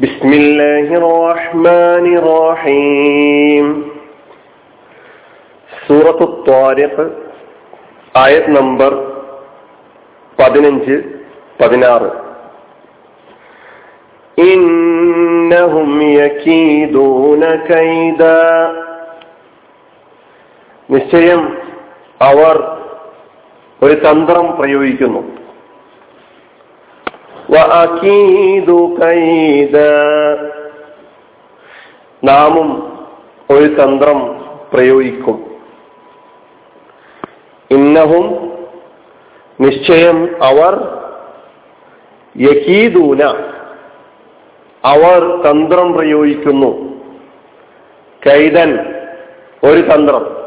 بسم 0.00 0.30
الله 0.34 0.86
الرحمن 1.00 2.06
الرحيم 2.16 3.66
സൂറത്തു 5.70 6.24
ത്വാരിഖ് 6.46 7.04
ആയത് 8.14 8.48
നമ്പർ 8.56 8.92
പതിനഞ്ച് 10.38 10.94
പതിനാറ് 11.60 12.10
ഇന്നഹും 14.38 15.90
യകീദൂന 16.14 17.42
കൈദ 17.68 18.22
നിശ്ചയം 20.88 21.42
അവർ 22.20 22.56
ഒരു 23.82 23.94
തന്ത്രം 24.06 24.46
പ്രയോഗിക്കുന്നു 24.58 25.22
നാമും 32.23 32.97
ഒരു 33.51 33.65
തന്ത്രം 33.65 34.45
പ്രയോഗിക്കും. 34.73 35.57
ഇന്നഹും 37.71 38.51
നിശ്ചയം 39.61 40.43
അവർ 40.43 40.97
യക്കീദൂന 42.37 43.23
അവർ 44.85 45.41
തന്ത്രം 45.49 45.93
പ്രയോഗിക്കുന്നു. 45.93 47.01
കൈതൻ 48.27 48.93
ഒരു 49.63 49.81
തന്ത്രം. 49.81 50.39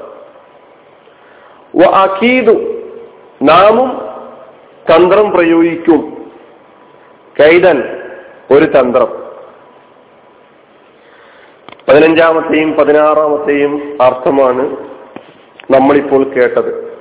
അക്കീദു 1.95 2.53
നാമും 3.43 3.99
തന്ത്രം 4.95 5.31
പ്രയോഗിക്കും. 5.31 6.12
കൈതൻ 7.41 8.03
ഒരു 8.51 8.65
തന്ത്രം. 8.65 9.23
പതിനഞ്ചാമത്തെയും 11.89 12.73
പതിനാറാമത്തെയും 12.73 13.99
അർത്ഥമാണ് 14.03 14.77
നമ്മളിപ്പോൾ 15.71 16.25
കേട്ടത്. 16.25 16.93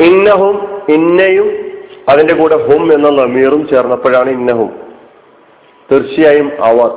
ഇന്നഹും 0.00 0.82
ഇന്നയും 0.88 1.72
അതിന്റെ 2.08 2.34
കൂടെ 2.34 2.56
ഹും 2.56 2.92
എന്ന 2.92 3.08
നമീറും 3.08 3.68
ചേർന്നപ്പോഴാണ് 3.68 4.30
ഇന്നഹും. 4.30 4.96
തീർച്ചയായും 5.92 6.52
അവർ. 6.64 6.90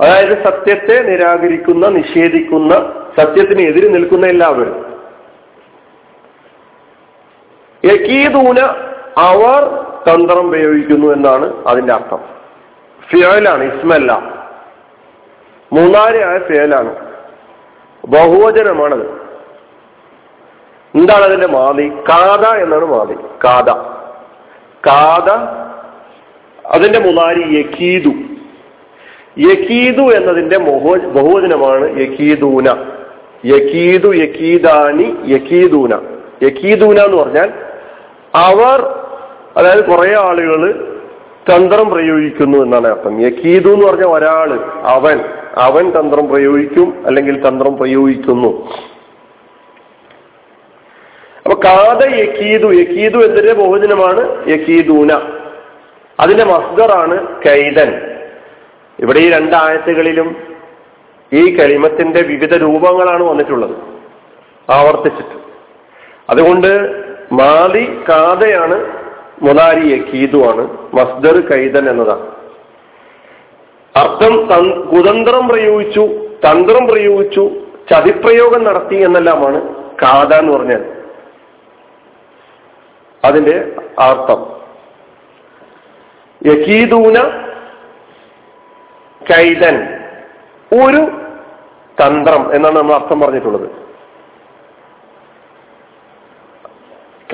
അതായത് 0.00 0.44
സത്യത്തെ 0.44 1.02
നിരാകരിക്കുന്ന 1.02 1.88
നിഷേധിക്കുന്ന 1.88 2.74
സത്യത്തിന് 3.18 3.62
എതിര് 3.62 3.94
നിൽക്കുന്ന 3.94 4.26
എല്ലാവരും. 4.26 5.00
യക്കീദൂന 7.84 8.86
അവർ 9.18 9.86
തന്ത്രം 10.10 10.50
പ്രയോഗിക്കുന്നു 10.50 11.12
എന്നാണ് 11.12 11.66
അതിന്റെ 11.66 11.94
അർത്ഥം. 11.94 12.18
ഫിയലാണ് 13.10 13.64
ഇസ്മല്ല. 13.64 14.12
മൂന്നാരയായ 15.72 16.38
ഫിയലാണ് 16.38 16.94
ബഹുവചനമാണത്. 18.06 19.06
എന്താണ് 20.94 21.24
അതിന്റെ 21.24 21.46
മാതി? 21.46 21.88
കാത 21.88 22.46
എന്നാണ് 22.46 22.84
മാതി. 22.84 23.14
കാത. 23.44 23.70
കാത 24.86 25.30
അതിന്റെ 26.66 26.98
മുതാരി 26.98 27.56
യക്കീതു 27.58 28.08
യക്കീതു 29.38 30.02
എന്നതിന്റെ 30.02 30.58
ബഹുവചനമാണ് 30.58 32.00
യക്കീദൂന. 32.00 32.68
യക്കീദു 33.44 34.08
യക്കീദാനി 34.08 35.16
യക്കീദൂന. 35.26 35.94
യക്കീദൂന 36.42 36.98
എന്ന് 36.98 37.16
പറഞ്ഞാൽ 37.16 37.52
അവർ 38.34 38.95
അതായത് 39.56 39.84
കുറെ 39.84 40.18
ആളുകൾ 40.18 40.92
തന്ത്രം 41.54 41.90
പ്രയോഗിക്കുന്നു 41.90 42.58
എന്നാണ് 42.58 42.86
അർത്ഥം. 42.86 43.20
യക്കീദു 43.20 43.68
എന്ന് 43.68 43.86
പറഞ്ഞ 43.86 44.04
ഒരാൾ 44.04 44.60
അവൻ 44.86 45.20
അവൻ 45.58 45.90
തന്ത്രം 45.90 46.28
പ്രയോഗിക്കും 46.28 47.02
അല്ലെങ്കിൽ 47.06 47.48
തന്ത്രം 47.48 47.76
പ്രയോഗിക്കുന്നു. 47.76 48.68
അപ്പൊ 51.44 51.60
കാത 51.64 52.14
യക്കീദു 52.14 52.66
യക്കീദു 52.66 53.18
എന്നതിന്റെ 53.18 53.54
ബഹുജനമാണ്? 53.54 54.48
യക്കീദൂന. 54.48 55.20
അതിന്റെ 56.20 56.44
മസ്ദറാണ് 56.44 57.42
കൈതൻ 57.48 58.00
ഇവിടെ 58.98 59.18
ഈ 59.18 59.30
രണ്ടായത്തുകളിലും 59.30 60.36
ഈ 61.32 61.56
കളിമത്തിന്റെ 61.56 62.22
വിവിധ 62.22 62.56
രൂപങ്ങളാണ് 62.56 63.22
വന്നിട്ടുള്ളത്. 63.22 63.76
ആവർത്തിച്ചിട്ട്. 64.72 65.40
അതുകൊണ്ട് 66.30 67.02
മാതി 67.32 67.98
കാതയാണ് 68.08 68.95
മുതാരി 69.42 70.00
ആണ് 70.44 70.78
മസ്ദർ 70.94 71.40
കൈതൻ 71.40 71.90
എന്നതാണ്. 71.90 72.36
അർത്ഥം 73.96 74.46
കുതന്ത്രം 74.88 75.48
പ്രയോഗിച്ചു 75.48 76.06
തന്ത്രം 76.50 76.86
പ്രയോഗിച്ചു 76.86 77.50
ചതിപ്രയോഗം 77.90 78.64
നടത്തി 78.64 78.94
എന്നെല്ലാമാണ് 78.94 79.74
കാത 80.02 80.34
എന്ന് 80.34 80.52
പറഞ്ഞത്. 80.52 81.04
അതിന്റെ 83.24 83.76
അർത്ഥം. 83.98 84.56
യക്കീദൂന 86.46 87.14
കൈതൻ. 89.32 89.98
ഒരു 90.84 91.10
തന്ത്രം 92.04 92.54
എന്നാണ് 92.54 92.76
നമ്മൾ 92.76 92.94
അർത്ഥം 92.94 93.20
പറഞ്ഞിട്ടുള്ളത്. 93.20 93.70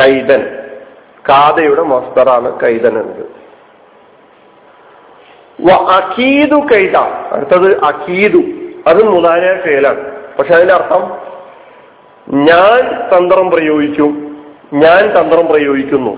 കൈതൻ. 0.00 0.61
കാതയുടെ 1.28 1.82
മസ്തറാണ് 1.82 2.60
കൈതൻ 2.60 2.98
എന്നത് 2.98 3.42
അക്കീദു 5.70 6.54
കൈത. 6.54 6.96
അടുത്തത് 7.32 7.84
അക്കീദു 7.84 8.38
അത് 8.86 9.02
മുതാനായ 9.04 9.60
ഫേലാണ്. 9.64 10.12
പക്ഷെ 10.38 10.54
അതിന്റെ 10.54 10.74
അർത്ഥം 10.74 11.18
ഞാൻ 12.28 13.08
തന്ത്രം 13.16 13.50
പ്രയോഗിക്കും 13.50 14.40
ഞാൻ 14.72 15.06
തന്ത്രം 15.06 15.46
പ്രയോഗിക്കുന്നു. 15.46 16.10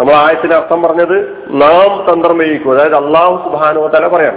നമ്മൾ 0.00 0.14
ആയത്തിന് 0.14 0.54
അർത്ഥം 0.54 0.82
പറഞ്ഞത് 0.82 1.44
നാം 1.48 2.12
തന്ത്രം 2.12 2.38
പ്രയോഗിക്കും. 2.38 2.72
അതായത് 2.72 2.94
അള്ളാഹു 2.94 3.50
സുബാനോ 3.50 3.86
തല 3.86 4.08
പറയാം 4.08 4.34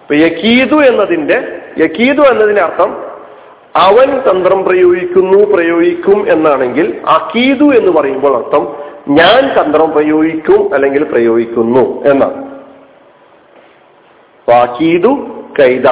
ഇപ്പൊ 0.00 0.14
യക്കീതു 0.14 0.82
എന്നതിന്റെ 0.82 1.60
യക്കീതു 1.78 2.22
എന്നതിന്റെ 2.22 2.62
അർത്ഥം 2.62 3.03
അവൻ 3.76 4.08
തന്ത്രം 4.20 4.64
പ്രയോഗിക്കുന്നു 4.64 5.38
പ്രയോഗിക്കും 5.54 6.18
എന്നാണെങ്കിൽ 6.30 7.02
അക്കീദു 7.08 7.64
എന്ന് 7.64 7.92
പറയുമ്പോൾ 7.92 8.36
അർത്ഥം 8.36 8.76
ഞാൻ 9.08 9.40
തന്ത്രം 9.60 9.90
പ്രയോഗിക്കും 9.90 10.74
അല്ലെങ്കിൽ 10.74 11.04
പ്രയോഗിക്കുന്നു 11.04 12.04
എന്നാണ്. 12.04 12.38
അക്കീതു 14.52 15.12
കൈത 15.60 15.86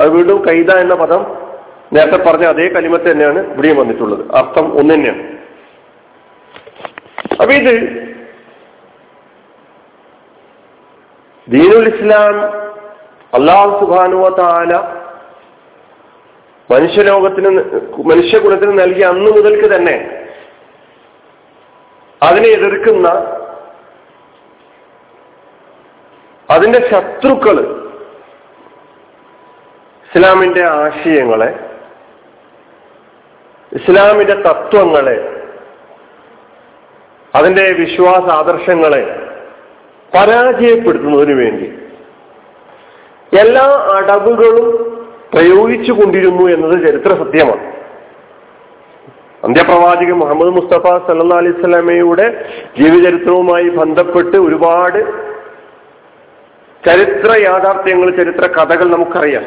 അത് 0.00 0.08
വീണ്ടും 0.08 0.46
കൈത 0.48 0.70
എന്ന 0.76 0.94
പദം 0.94 1.26
നേരത്തെ 1.92 2.18
പറഞ്ഞ 2.24 2.44
അതേ 2.44 2.68
കലിമത്ത് 2.68 3.10
തന്നെയാണ് 3.10 3.52
ഇവിടെയും 3.52 3.76
വന്നിട്ടുള്ളത്. 3.76 4.32
അർത്ഥം 4.34 4.78
ഒന്ന് 4.78 4.94
തന്നെയാണ്. 4.94 5.22
അപ്പൊ 7.40 7.52
ഇത് 7.54 7.74
ദീനുൽ 11.50 11.88
ഇസ്ലാം 11.94 12.34
അള്ളാഹു 13.34 13.70
സുബാനുവ 13.80 14.28
താല 14.28 15.01
മനുഷ്യലോകത്തിന് 16.72 17.50
മനുഷ്യകുലത്തിന് 18.04 18.74
നൽകിയ 18.78 19.06
അന്ന് 19.06 19.30
മുതൽക്ക് 19.30 19.68
തന്നെ 19.74 19.96
അതിനെ 22.22 22.48
എതിർക്കുന്ന 22.48 23.08
അതിന്റെ 26.48 26.80
ശത്രുക്കൾ 26.90 27.56
ഇസ്ലാമിന്റെ 30.08 30.62
ആശയങ്ങളെ 30.78 31.50
ഇസ്ലാമിന്റെ 33.72 34.36
തത്വങ്ങളെ 34.46 35.16
അതിന്റെ 37.34 37.64
വിശ്വാസ 37.74 38.26
ആദർശങ്ങളെ 38.34 39.02
പരാജയപ്പെടുത്തുന്നതിന് 40.12 41.36
വേണ്ടി 41.38 41.68
എല്ലാ 43.32 43.64
അടവുകളും 43.94 44.66
പ്രയോഗിച്ചു 45.34 45.92
കൊണ്ടിരുന്നു 45.92 46.48
എന്നത് 46.48 46.86
ചരിത്ര 46.86 47.08
സത്യമാണ്. 47.08 47.72
അന്ത്യപ്രവാചകൻ 49.44 50.12
മുഹമ്മദ് 50.12 50.48
മുസ്തഫ 50.48 51.06
സല്ലാ 51.06 51.36
അലൈഹി 51.36 51.60
സ്വലാമയുടെ 51.60 52.54
ജീവചരിത്രവുമായി 52.78 53.68
ബന്ധപ്പെട്ട് 53.68 54.36
ഒരുപാട് 54.36 54.98
ചരിത്ര 56.86 57.40
യാഥാർത്ഥ്യങ്ങൾ 57.40 58.10
ചരിത്ര 58.10 58.46
കഥകൾ 58.46 58.84
നമുക്കറിയാം. 58.84 59.44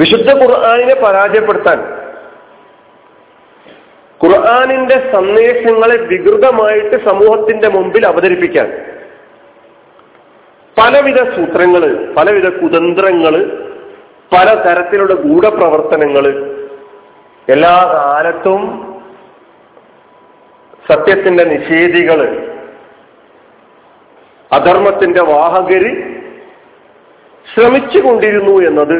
വിശുദ്ധ 0.00 0.42
ഖുർആാനിനെ 0.42 0.94
പരാജയപ്പെടുത്താൻ 0.94 1.78
ഖുർആാനിന്റെ 4.24 5.12
സന്ദേശങ്ങളെ 5.12 5.96
വികൃതമായിട്ട് 5.96 7.08
സമൂഹത്തിന്റെ 7.08 7.68
മുമ്പിൽ 7.68 8.06
അവതരിപ്പിക്കാൻ 8.06 8.87
പലവിധ 10.78 11.16
സൂത്രങ്ങൾ 11.36 11.82
പലവിധ 12.14 12.48
കുതന്ത്രങ്ങൾ 12.48 13.34
പലതരത്തിലുള്ള 14.32 14.64
തരത്തിലുള്ള 14.64 15.14
ഗൂഢപ്രവർത്തനങ്ങൾ 15.14 16.24
എല്ലാ 17.48 17.76
കാലത്തും 17.94 18.62
സത്യത്തിന്റെ 20.90 21.44
നിഷേധികൾ 21.44 22.20
അധർമ്മത്തിന്റെ 24.52 25.22
വാഹകര് 25.22 25.90
ശ്രമിച്ചുകൊണ്ടിരുന്നു 27.54 28.54
എന്നത് 28.66 28.96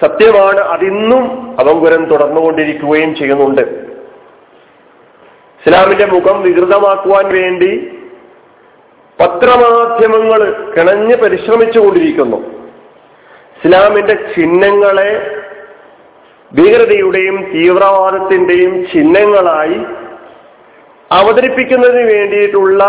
സത്യമാണ്. 0.00 0.60
അതിന്നും 0.60 1.24
അവങ്കുരം 1.60 2.04
തുടർന്നുകൊണ്ടിരിക്കുകയും 2.04 3.16
ചെയ്യുന്നുണ്ട്. 3.16 3.62
ഇസ്ലാമിന്റെ 5.60 6.06
മുഖം 6.06 6.42
വികൃതമാക്കുവാൻ 6.42 7.26
വേണ്ടി 7.32 7.72
പത്രമാധ്യമങ്ങൾ 9.20 10.42
കിണഞ്ഞ് 10.74 11.16
പരിശ്രമിച്ചുകൊണ്ടിരിക്കുന്നു. 11.16 12.38
ഇസ്ലാമിന്റെ 13.56 14.14
ചിഹ്നങ്ങളെ 14.14 15.10
ഭീകരതയുടെയും 16.54 17.36
തീവ്രവാദത്തിന്റെയും 17.54 18.86
ചിഹ്നങ്ങളായി 18.92 19.80
അവതരിപ്പിക്കുന്നതിന് 21.10 22.04
വേണ്ടിയിട്ടുള്ള 22.14 22.82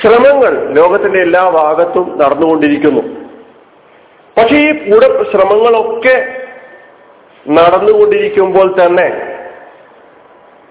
ശ്രമങ്ങൾ 0.00 0.74
ലോകത്തിന്റെ 0.74 1.20
എല്ലാ 1.20 1.50
ഭാഗത്തും 1.50 2.18
നടന്നുകൊണ്ടിരിക്കുന്നു. 2.18 3.02
പക്ഷേ 4.36 4.56
ഈ 4.56 4.90
കൂട 4.90 5.04
ശ്രമങ്ങളൊക്കെ 5.32 6.16
നടന്നുകൊണ്ടിരിക്കുമ്പോൾ 7.50 8.74
തന്നെ 8.80 9.08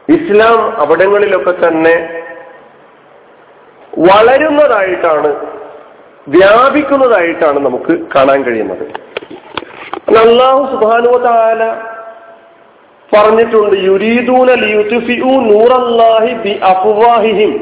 ഇസ്ലാം 0.10 0.82
അവിടങ്ങളിലൊക്കെ 0.82 1.68
തന്നെ 1.68 2.15
വളരുന്നതായിട്ടാണ് 3.98 5.30
വ്യാപിക്കുന്നതായിട്ടാണ് 6.28 7.60
നമുക്ക് 7.66 7.94
കാണാൻ 8.16 8.44
കഴിയുന്നത്. 8.44 8.84
അള്ളാഹു 10.18 10.66
സുബാനുവതാല 10.72 11.74
പറഞ്ഞിട്ടുണ്ട് 13.16 13.76
യുരീദൂന 13.76 14.52
ലിയുത്ഫിഉ 14.54 15.32
നൂറല്ലാഹി 15.52 16.34
ബി 16.34 16.60
അഫ്വാഹിഹിം. 16.64 17.54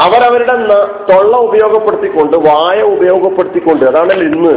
അവരവരുടെ 0.00 0.54
തൊള്ള 1.08 1.36
ഉപയോഗപ്പെടുത്തിക്കൊണ്ട് 1.36 2.36
വായ 2.36 2.82
ഉപയോഗപ്പെടുത്തിക്കൊണ്ട് 2.82 3.84
അതാണല്ലോ 3.84 4.26
ഇന്ന് 4.26 4.54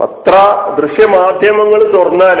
പത്ര 0.00 0.34
ദൃശ്യമാധ്യമങ്ങൾ 0.80 1.92
തുറന്നാൽ 1.92 2.40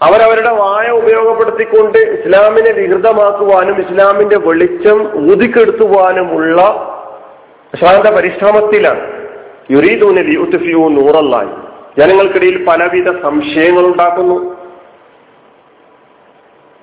അവരവരുടെ 0.00 0.52
വായ 0.54 0.86
ഉപയോഗപ്പെടുത്തിക്കൊണ്ട് 0.90 1.98
ഇസ്ലാമിനെ 2.16 2.72
വികൃതമാക്കുവാനും 2.72 3.76
ഇസ്ലാമിന്റെ 3.80 4.36
വെളിച്ചം 4.36 4.98
ഊതിക്കെടുത്തുവാനുമുള്ള 5.30 6.58
ശാന്ത 7.80 8.06
പരിശ്രമത്തിലാണ്. 8.16 9.04
യുരീദൂനലി 9.70 10.36
ഉത്തുഫിയു 10.36 10.82
നൂറല്ലായി 10.88 11.54
ജനങ്ങൾക്കിടയിൽ 11.98 12.56
പലവിധ 12.68 13.08
സംശയങ്ങൾ 13.22 13.84
ഉണ്ടാക്കുന്നു 13.86 14.36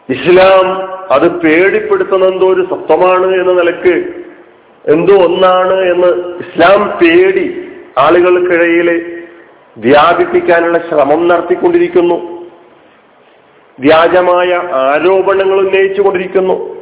ഇസ്ലാം 0.10 0.66
അത് 1.12 1.28
പേടിപ്പെടുത്തുന്ന 1.32 2.26
എന്തോ 2.26 2.48
ഒരു 2.48 2.64
സത്വമാണ് 2.72 3.28
എന്ന 3.42 3.52
നിലയ്ക്ക് 3.52 3.96
എന്തോ 4.86 5.14
ഒന്നാണ് 5.26 5.78
എന്ന് 5.92 6.10
ഇസ്ലാം 6.44 6.82
പേടി 7.00 7.46
ആളുകൾക്കിടയിൽ 7.98 8.90
വ്യാപിപ്പിക്കാനുള്ള 9.78 10.78
ശ്രമം 10.90 11.28
നടത്തിക്കൊണ്ടിരിക്കുന്നു. 11.28 12.18
വ്യാജമായ 13.80 14.62
ആരോപണങ്ങൾ 14.74 15.58
ഉന്നയിച്ചുകൊണ്ടിരിക്കുന്നു. 15.60 16.74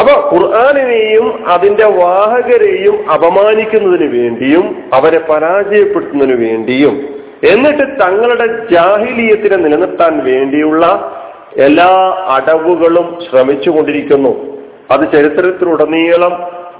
അപ്പൊ 0.00 0.12
ഖുർആാനിനെയും 0.32 1.48
അതിന്റെ 1.48 1.86
വാഹകരെയും 1.86 3.10
അപമാനിക്കുന്നതിന് 3.10 4.08
വേണ്ടിയും 4.18 4.82
അവരെ 4.94 5.18
പരാജയപ്പെടുത്തുന്നതിന് 5.18 6.48
വേണ്ടിയും 6.48 7.20
എന്നിട്ട് 7.48 7.84
തങ്ങളുടെ 8.02 8.46
ജാഹിലീയത്തിനെ 8.70 9.56
നിലനിർത്താൻ 9.56 10.24
വേണ്ടിയുള്ള 10.24 10.84
എല്ലാ 11.56 11.88
അടവുകളും 12.28 13.18
ശ്രമിച്ചു 13.30 13.70
കൊണ്ടിരിക്കുന്നു 13.70 14.32
അത് 14.90 15.00
ചരിത്രത്തിലുടനീളം 15.00 16.32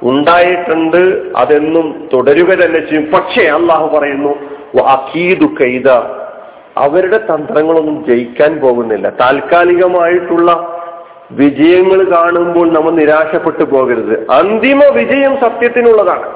ഉണ്ടായിട്ടുണ്ട്. 0.02 1.02
അതെന്നും 1.36 2.08
തുടരുക 2.12 2.50
തന്നെ 2.50 2.80
ചെയ്യും. 2.86 3.10
പക്ഷേ 3.14 3.44
അള്ളാഹു 3.48 3.98
പറയുന്നു 3.98 4.32
അഖീദു 4.82 5.46
കൈത 5.60 5.88
അവരുടെ 6.80 7.18
തന്ത്രങ്ങളൊന്നും 7.18 8.04
ജയിക്കാൻ 8.06 8.60
പോകുന്നില്ല. 8.60 9.10
താൽക്കാലികമായിട്ടുള്ള 9.10 10.76
വിജയങ്ങൾ 11.32 12.10
കാണുമ്പോൾ 12.10 12.72
നമ്മൾ 12.72 12.90
നിരാശപ്പെട്ടു 12.90 13.64
പോകരുത്. 13.64 14.30
അന്തിമ 14.30 14.84
വിജയം 14.84 15.40
സത്യത്തിനുള്ളതാണ്. 15.40 16.28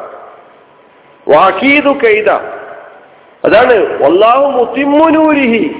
വാക്കീതു 1.28 1.88
കൈത 1.88 2.30
അതാണ് 3.44 4.02
മുത്തിമ്മുനൂരിഹി 4.58 5.76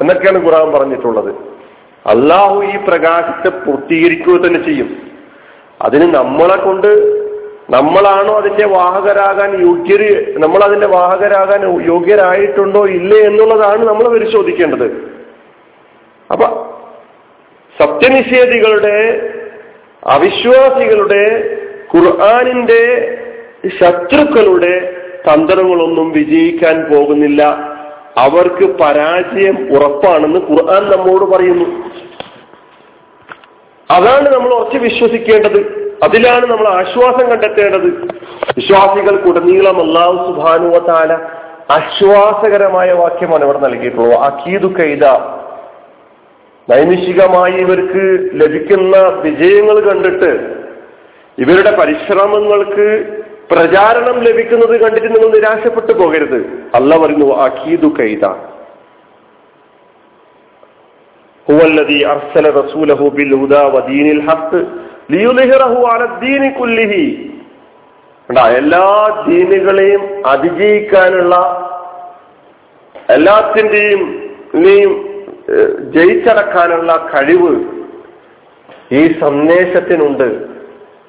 എന്നൊക്കെയാണ് 0.00 0.44
ഖുറാൻ 0.44 0.72
പറഞ്ഞിട്ടുള്ളത്. 0.72 1.30
അള്ളാഹു 2.06 2.62
ഈ 2.62 2.76
പ്രകാശത്തെ 2.76 3.48
പൂർത്തീകരിക്കുക 3.48 4.32
തന്നെ 4.32 4.62
ചെയ്യും. 4.64 4.96
അതിന് 5.82 6.14
നമ്മളെ 6.14 6.56
കൊണ്ട് 6.56 7.13
നമ്മളാണോ 7.70 8.36
അതിന്റെ 8.36 8.66
വാഹകരാകാൻ 8.66 9.62
യോഗ്യര് 9.62 10.38
നമ്മൾ 10.38 10.64
അതിന്റെ 10.64 10.86
വാഹകരാകാൻ 10.86 11.86
യോഗ്യരായിട്ടുണ്ടോ 11.86 12.84
ഇല്ലേ 12.86 13.18
എന്നുള്ളതാണ് 13.18 13.84
നമ്മൾ 13.84 14.08
പരിശോധിക്കേണ്ടത്. 14.08 15.14
അപ്പൊ 16.30 16.66
സത്യനിഷേധികളുടെ 17.80 19.30
അവിശ്വാസികളുടെ 20.06 21.56
ഖുർആാനിന്റെ 21.94 22.82
ശത്രുക്കളുടെ 23.80 24.96
തന്ത്രങ്ങളൊന്നും 25.30 26.10
വിജയിക്കാൻ 26.10 26.84
പോകുന്നില്ല. 26.84 27.42
അവർക്ക് 28.18 28.64
പരാജയം 28.64 29.68
ഉറപ്പാണെന്ന് 29.72 30.40
ഖുർആൻ 30.40 30.90
നമ്മോട് 30.90 31.24
പറയുന്നു. 31.24 31.64
അതാണ് 33.90 34.28
നമ്മൾ 34.34 34.54
ഉറച്ചു 34.54 34.78
വിശ്വസിക്കേണ്ടത്. 34.78 35.83
അതിലാണ് 36.04 36.44
നമ്മൾ 36.46 36.66
ആശ്വാസം 36.68 37.30
കണ്ടെത്തേണ്ടത്. 37.30 37.88
വിശ്വാസികൾക്കുടനീളം 38.58 39.78
അള്ളാഹു 39.84 40.16
സുബാനുവ 40.26 40.78
താല 40.88 41.12
ആശ്വാസകരമായ 41.70 42.92
വാക്യമാണ് 42.92 43.44
ഇവിടെ 43.44 43.58
നൽകിയിട്ടുള്ളത്. 43.58 44.18
അക്കീതു 44.18 44.68
കൈത 44.80 45.04
നൈമിഷികമായി 46.68 47.52
ഇവർക്ക് 47.52 48.04
ലഭിക്കുന്ന 48.42 48.96
വിജയങ്ങൾ 49.24 49.80
കണ്ടിട്ട് 49.80 50.32
ഇവരുടെ 51.38 51.76
പരിശ്രമങ്ങൾക്ക് 51.76 52.88
പ്രചാരണം 53.52 54.16
ലഭിക്കുന്നത് 54.20 54.74
കണ്ടിട്ട് 54.80 55.08
നിങ്ങൾ 55.14 55.30
നിരാശപ്പെട്ടു 55.36 55.92
പോകരുത്. 55.92 56.38
അല്ല 56.74 56.98
പറയുന്നു 56.98 57.28
അഖീദു 57.46 57.88
കൈത 58.00 58.24
ഹുവല്ലദി 61.46 61.98
അർസല 62.12 62.50
റസൂലഹു 62.60 63.10
ബിൽ 63.16 63.32
ഹുദാ 63.40 63.62
വദീനിൽ 63.74 64.22
ഹഖ്. 64.30 64.62
കുല്ലിഹി. 66.58 67.30
എല്ലാ 68.56 68.86
ദീനുകളെയും 69.26 70.26
അതിജയിക്കാനുള്ള 70.26 71.34
എല്ലാത്തിന്റെയും 73.10 74.02
ജയിച്ചടക്കാനുള്ള 75.94 77.10
കഴിവ് 77.14 77.64
ഈ 78.92 79.20
സന്ദേശത്തിനുണ്ട്. 79.20 80.28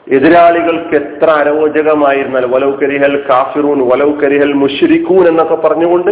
എതിരാളികൾക്ക് 0.08 0.96
എത്ര 0.96 1.30
അരോചകമായിരുന്നാൽ 1.30 2.46
വലൗ 2.46 2.72
കരിഹൽ 2.72 3.24
കാഫിറൂൻ 3.30 3.80
വലൗ 3.92 4.12
കരിഹൽ 4.12 4.54
മുഷിരിക്കൂൻ 4.54 5.28
എന്നൊക്കെ 5.28 5.56
പറഞ്ഞുകൊണ്ട് 5.56 6.12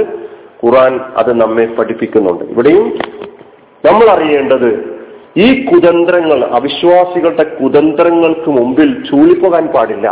ഖുറാൻ 0.65 0.99
അത് 1.17 1.41
നമ്മെ 1.41 1.65
പഠിപ്പിക്കുന്നുണ്ട്. 1.65 2.43
ഇവിടെയും 2.43 2.87
നമ്മൾ 3.85 4.09
അറിയേണ്ടത് 4.09 4.92
ഈ 5.37 5.65
കുതന്ത്രങ്ങൾ 5.65 6.45
അവിശ്വാസികളുടെ 6.45 7.43
കുതന്ത്രങ്ങൾക്ക് 7.43 8.49
മുമ്പിൽ 8.51 8.89
ചൂളിപ്പോകാൻ 9.09 9.67
പാടില്ല. 9.67 10.07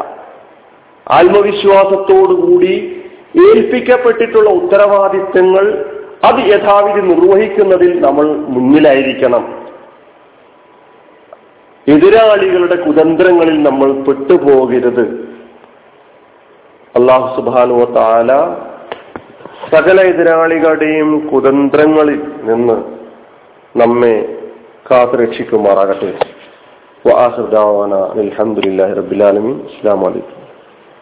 ആത്മവിശ്വാസത്തോടുകൂടി 1.11 2.73
ഏൽപ്പിക്കപ്പെട്ടിട്ടുള്ള 3.47 4.49
ഉത്തരവാദിത്തങ്ങൾ 4.49 5.65
അത് 6.23 6.39
യഥാവിധി 6.49 7.01
നിർവഹിക്കുന്നതിൽ 7.07 8.01
നമ്മൾ 8.01 8.25
മുന്നിലായിരിക്കണം. 8.55 9.43
എതിരാളികളുടെ 11.87 12.75
കുതന്ത്രങ്ങളിൽ 12.75 13.63
നമ്മൾ 13.63 13.91
പെട്ടുപോകരുത്. 13.91 15.05
അള്ളാഹു 16.95 17.27
സുബാനുവ 17.35 17.85
താല 17.93 18.31
സകല 19.71 20.01
എതിരാളികളുടെയും 20.01 21.27
കുതന്ത്രങ്ങളിൽ 21.27 22.21
നിന്ന് 22.43 22.77
നമ്മെ 23.75 24.40
കാത്തുരക്ഷിക്കുമാറാകട്ടെ 24.91 26.12
വാഹുദാവാന 27.05 27.93
അലഹമുല്ലാ 28.15 28.88
റബിലാലമി 29.00 29.53
അസ്സാം 29.67 30.01
വലൈക്കും 30.01 30.40